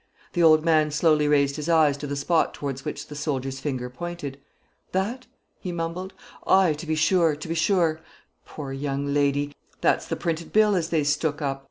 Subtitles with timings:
[0.33, 3.87] The old man slowly raised his eyes to the spot towards which the soldier's finger
[3.87, 4.39] pointed.
[4.93, 5.27] "That?"
[5.59, 6.15] he mumbled.
[6.47, 8.01] "Ay, to be sure, to be sure.
[8.43, 9.55] Poor young lady!
[9.81, 11.59] That's the printed bill as they stook oop.